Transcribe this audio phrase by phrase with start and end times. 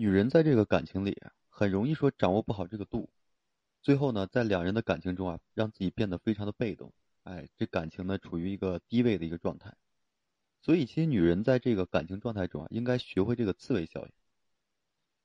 [0.00, 1.20] 女人在这个感情里，
[1.50, 3.10] 很容易说掌握不好这个度，
[3.82, 9.76] 最后呢，在两人的感情中啊，让自己变得非常的被动，哎，这感情呢处于一个低位的一个状态。
[10.62, 14.10] 所以，其实女人在这个感情状态中啊，应该学会这个刺猬效应。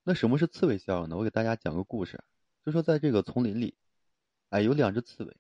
[0.04, 1.16] 那什么是刺猬效应呢？
[1.16, 2.22] 我给大家讲个故事，
[2.66, 3.76] 就说在这个丛林里，
[4.50, 5.38] 哎，有两只刺猬，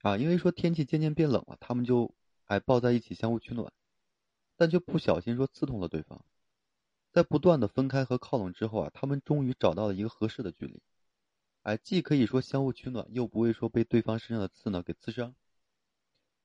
[0.00, 2.14] 啊，因为说天气渐渐变冷了，他们就
[2.46, 3.70] 哎抱在一起相互取暖，
[4.56, 6.24] 但却不小心说刺痛了对方。
[7.12, 10.80] 在不断的分开和靠拢之后啊，他们终于找到了一个合适的距离，
[11.62, 15.34] 哎，既可以说相互取暖，又不会说被对方身上的刺呢给刺伤。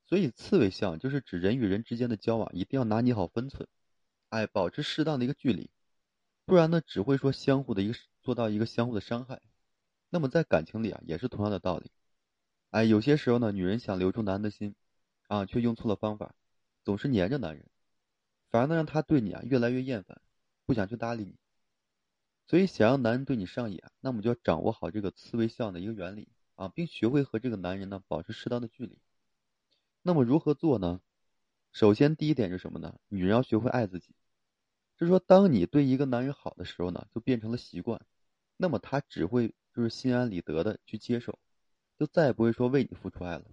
[0.06, 3.68] 所以，刺猬相就是指人与人之间的交往一定要拿捏好分寸，
[4.30, 5.70] 哎，保持适当的一个距离，
[6.46, 9.42] 不然呢，只会说相互的一个做到一个相互的伤害。
[10.10, 11.92] 那么在感情里啊，也是同样的道理，
[12.72, 14.76] 哎，有些时候呢，女人想留住男人的心，
[15.28, 16.36] 啊，却用错了方法，
[16.84, 17.66] 总是黏着男人，
[18.50, 20.22] 反而呢让他对你啊越来越厌烦。
[20.68, 21.34] 不想去搭理你，
[22.46, 29.00] 所以想让男人对你上瘾，那么就要掌握好这个刺猬相的一个原理啊，并学会和这个男人呢保持适当的距离。
[30.02, 31.00] 那么如何做呢？
[31.72, 33.00] 首先第一点是什么呢？
[33.08, 34.14] 女人要学会爱自己，
[34.98, 38.02] 就是说，当你对一个男人好的时候呢，就变成了习惯，
[38.58, 41.40] 那么他只会就是心安理得的去接受，
[41.98, 43.46] 就再也不会说为你付出爱了。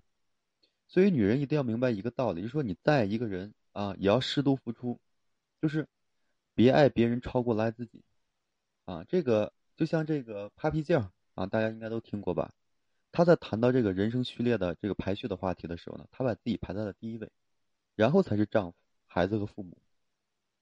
[0.89, 4.99] 所以女人一定要明白一个道理，就是说你再爱一个人啊，也要适度付出，
[5.63, 5.87] 就是。
[6.55, 8.03] 别爱别人超过了爱自己，
[8.85, 12.53] 啊，这个就像这个 Papi 酱啊，大家应该都听过吧？
[13.11, 17.31] 他在谈到这个人生序列的这个排序的话题的时候呢，他把自己排在了第一位，
[17.95, 19.77] 然后才是丈夫、孩子和父母。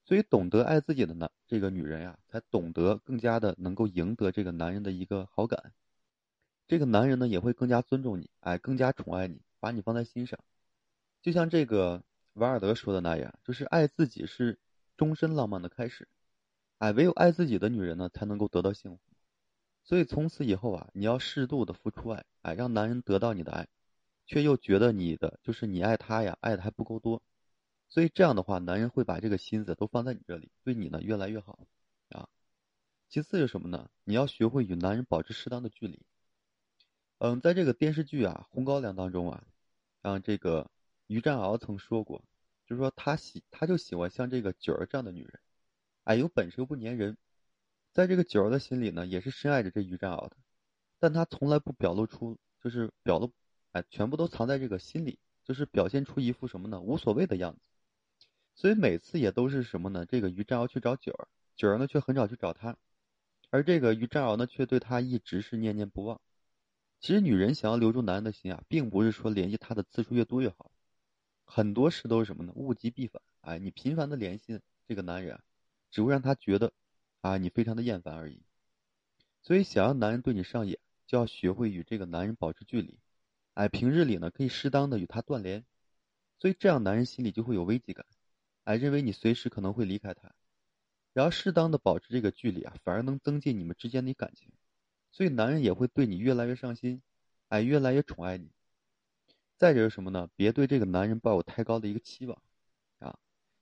[0.05, 5.73] 所以，懂得爱自己的男这个女人呀，才懂得更加的能够赢得这个男人的一个好感，
[6.67, 10.39] 这个男人呢也会更加尊重你，哎，更加宠爱你，把你放在心上。
[11.21, 14.59] 就像这个瓦尔德说的那样，就是爱自己是。
[15.03, 16.07] 终身浪漫的开始，
[16.77, 19.01] 哎，唯有爱自己的女人呢，才能够得到幸福。
[19.83, 23.67] 所以从此以后啊，你要适度的付出爱，哎，让男人得到你的爱，
[24.25, 27.21] 却又觉得你的就是你爱他呀，爱的还不够多。
[27.89, 31.59] 所以这样的话，男人会把这个心思都放在你这里，对你呢越来越好
[32.07, 32.29] 啊。
[33.09, 33.89] 其次是什么呢？
[34.05, 35.99] 你要学会与男人保持适当的距离。
[37.17, 39.43] 嗯，在这个电视剧啊《红高粱》当中啊，
[40.01, 40.71] 让这个
[41.07, 42.23] 于占鳌曾说过。
[42.65, 45.39] 就是说，他喜，他就喜欢像这个九儿这样的女人，
[46.03, 47.17] 哎，有本事又不粘人。
[47.91, 50.37] 在这个九儿的心里呢，也是深爱着这于占鳌的，
[50.99, 53.31] 但他从来不表露出，就是表露，
[53.71, 57.59] 哎，全部都藏在这个心里，就是表现出一副什么呢，无所谓的样子。
[58.55, 60.05] 所以每次也都是什么呢？
[60.05, 62.77] 这个于占鳌去找九儿，九儿呢却很少去找他，
[63.49, 66.19] 而这个于占鳌呢，却对他一直是念念不忘。
[66.99, 70.71] 其实女人想要留住男人的心啊，并不是说联系他的次数越多越好。
[71.55, 72.51] 很多事都是什么呢？
[72.55, 73.21] 物极必反。
[73.41, 75.39] 哎，你频繁的联系这个男人，
[75.91, 76.73] 只会让他觉得，
[77.21, 78.41] 啊，你非常的厌烦而已。
[79.43, 82.97] 所以，想要男人对你上瘾，就要学会与这个男人保持距离。
[83.53, 85.63] 哎，平日里呢，可以适当的与他断联。
[86.39, 88.03] 所以，这样男人心里就会有危机感，
[88.63, 90.33] 哎，认为你随时可能会离开他。
[91.13, 94.49] 然后，适当的保持这个距离啊，反而能增进你们之间的感情。
[95.11, 97.03] 所以，男人也会对你越来越上心，
[97.49, 98.49] 哎，越来越宠爱你。
[99.63, 100.29] 再者是什么呢？
[100.35, 102.41] 别对这个男人抱有太高的一个期望，
[102.99, 103.17] 啊，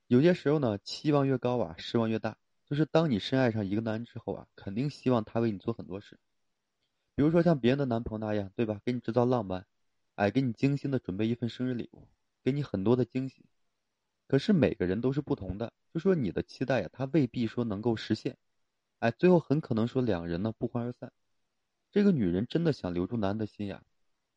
[0.08, 2.36] 有些时候呢，期望越高啊，失望越大。
[2.66, 6.18] 就是当你深爱上一个男人之后啊，肯定希望他为你做很多事，
[7.14, 8.80] 比如说像别人的男朋友那样，对吧？
[8.84, 9.64] 给你制造浪漫，
[10.16, 12.08] 哎，给你精心的准备一份生日礼物，
[12.42, 13.44] 给你很多的惊喜。
[14.26, 18.36] 可是每个人都是不同的，就说你的期待呀，他未必说能够实现，
[18.98, 21.12] 哎，最后很可能说两人呢不欢而散。
[21.92, 23.84] 这个女人真的想留住男人的心呀。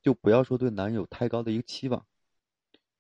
[0.06, 2.06] 就不要说对男人有太高的一个期望，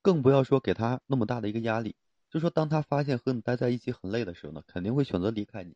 [0.01, 1.95] 更不要说给他那么大的一个压力。
[2.31, 5.75] 就说当他发现和你待在一起很累的时候呢，肯定会选择离开你。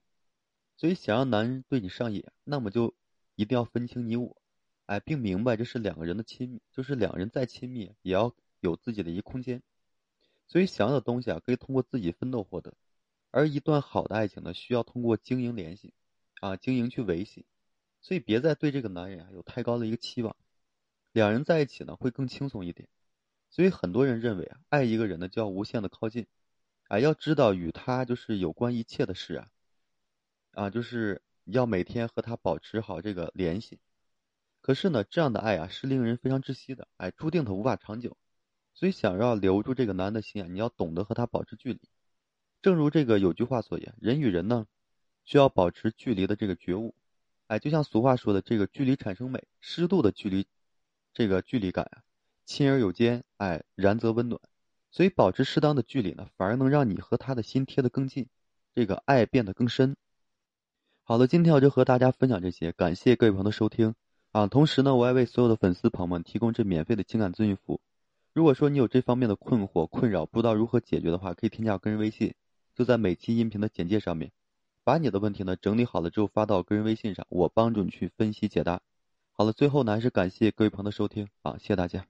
[0.76, 2.96] 所以想让男人对你上瘾，那么就
[3.36, 4.42] 一定要分清你我，
[4.88, 9.62] 哎，并明白这是两个人的亲密，就是两人再亲密也要有自己的一个空间。
[10.48, 12.74] 所以想要的东西啊，可以通过自己奋斗获得，
[13.30, 15.94] 而一段好的爱情呢，需要通过经营联系，
[16.42, 17.46] 啊，经营去维系。
[18.02, 20.36] 所以别再对这个男人啊有太高的一个期望。
[21.12, 22.88] 两人在一起呢，会更轻松一点，
[23.50, 26.28] 所以很多人认为啊，爱一个人呢，就要无限的靠近，
[26.88, 29.50] 啊，要知道与他就是有关一切的事啊，
[30.52, 33.80] 啊，就是要每天和他保持好这个联系。
[34.62, 38.16] 可是呢，这样的爱啊，是令人非常窒息的，哎，注定他无法长久。
[38.74, 41.82] 所以想要留住这个男的心啊，你要懂得和他保持距离。
[42.62, 44.68] 正如这个有句话所言，人与人呢，
[45.26, 46.94] 需要保持距离的这个觉悟，
[47.48, 50.46] 哎，就像俗话说的，这个距离产生美，适度的距离。
[51.20, 52.00] 这个距离感啊，
[52.46, 54.40] 亲而有间，哎，然则温暖。
[54.90, 58.26] 所以保持适当的距离呢，反而能让你和他的心贴得更近，
[58.74, 59.98] 这个爱变得更深。
[61.04, 63.96] 好了，今天我就和大家分享这些，感谢各位朋友的收听
[64.32, 64.48] 啊。
[64.48, 67.82] 同时呢，我也为所有的粉丝朋友们提供这免费的情感咨询服务。
[68.34, 72.34] 如果说你有这方面的困惑、困扰，不知道如何解决的话，可以添加我个人微信，
[72.74, 74.32] 就在每期音频的简介上面，
[74.86, 78.80] 把你的问题呢整理好了之后发到个人微信上，我帮助你去分析解答。
[79.40, 82.06] 好了，最后呢还是感谢各位朋友的收听啊，谢谢大家。